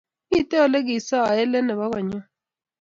Mito 0.29 0.57
ole 0.65 0.79
kisae 0.87 1.43
let 1.51 1.65
nebo 1.65 1.85
konnyu 1.93 2.19